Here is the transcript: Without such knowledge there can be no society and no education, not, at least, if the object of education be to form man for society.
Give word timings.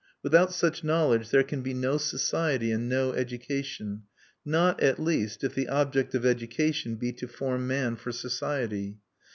Without 0.23 0.51
such 0.51 0.83
knowledge 0.83 1.29
there 1.29 1.43
can 1.43 1.61
be 1.61 1.75
no 1.75 1.99
society 1.99 2.71
and 2.71 2.89
no 2.89 3.11
education, 3.13 4.01
not, 4.43 4.81
at 4.81 4.99
least, 4.99 5.43
if 5.43 5.53
the 5.53 5.67
object 5.69 6.15
of 6.15 6.25
education 6.25 6.95
be 6.95 7.13
to 7.13 7.27
form 7.27 7.67
man 7.67 7.95
for 7.95 8.11
society. 8.11 8.97